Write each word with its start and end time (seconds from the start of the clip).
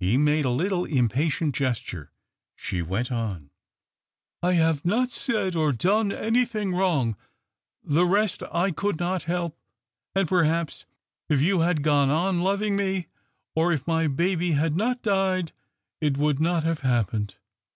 He 0.00 0.16
made 0.16 0.44
a 0.44 0.50
little 0.50 0.84
impatient 0.84 1.54
gesture. 1.54 2.10
She 2.56 2.82
went 2.82 3.12
on." 3.12 3.50
I 4.42 4.54
have 4.54 4.84
not 4.84 5.12
said 5.12 5.54
or 5.54 5.70
done 5.70 6.10
anything 6.10 6.74
wrong. 6.74 7.16
The 7.84 8.04
rest 8.04 8.42
I 8.52 8.72
could 8.72 8.98
not 8.98 9.22
help; 9.22 9.56
and, 10.16 10.26
perhaps, 10.26 10.84
if 11.28 11.40
you 11.40 11.60
had 11.60 11.84
gone 11.84 12.10
on 12.10 12.40
loving 12.40 12.74
me, 12.74 13.06
or 13.54 13.72
if 13.72 13.86
my 13.86 14.08
baby 14.08 14.50
had 14.50 14.74
not 14.76 15.00
died, 15.00 15.52
it 16.00 16.18
would 16.18 16.40
not 16.40 16.64
have 16.64 16.80
happened. 16.80 17.36